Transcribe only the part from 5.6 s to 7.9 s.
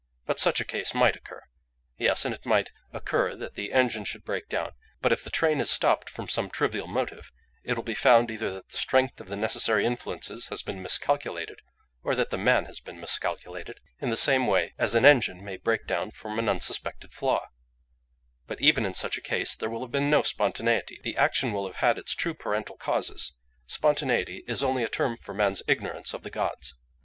stopped from some trivial motive it will